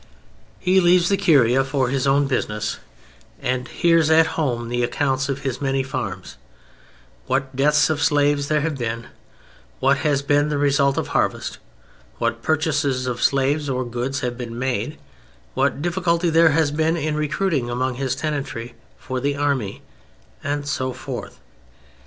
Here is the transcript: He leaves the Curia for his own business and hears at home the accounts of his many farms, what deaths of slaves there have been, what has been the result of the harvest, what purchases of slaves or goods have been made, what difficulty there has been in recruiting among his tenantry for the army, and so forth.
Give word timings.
He 0.57 0.79
leaves 0.79 1.09
the 1.09 1.15
Curia 1.15 1.63
for 1.63 1.89
his 1.89 2.07
own 2.07 2.25
business 2.25 2.79
and 3.39 3.67
hears 3.67 4.09
at 4.09 4.25
home 4.33 4.67
the 4.67 4.81
accounts 4.83 5.29
of 5.29 5.43
his 5.43 5.61
many 5.61 5.83
farms, 5.83 6.37
what 7.27 7.55
deaths 7.55 7.87
of 7.87 8.01
slaves 8.01 8.47
there 8.47 8.61
have 8.61 8.79
been, 8.79 9.09
what 9.79 9.99
has 9.99 10.23
been 10.23 10.49
the 10.49 10.57
result 10.57 10.97
of 10.97 11.05
the 11.05 11.11
harvest, 11.11 11.59
what 12.17 12.41
purchases 12.41 13.05
of 13.05 13.21
slaves 13.21 13.69
or 13.69 13.85
goods 13.85 14.21
have 14.21 14.39
been 14.39 14.57
made, 14.57 14.97
what 15.53 15.83
difficulty 15.83 16.31
there 16.31 16.49
has 16.49 16.71
been 16.71 16.97
in 16.97 17.13
recruiting 17.15 17.69
among 17.69 17.93
his 17.93 18.15
tenantry 18.15 18.73
for 18.97 19.19
the 19.19 19.35
army, 19.35 19.83
and 20.43 20.67
so 20.67 20.93
forth. 20.93 21.37